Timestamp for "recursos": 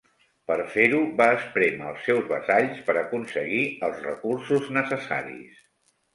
4.09-4.75